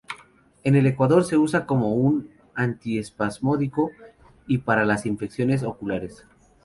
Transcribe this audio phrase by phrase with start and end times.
[0.63, 3.91] En el Ecuador, se usa como un antiespasmódico
[4.47, 6.25] y para las infecciones oculares.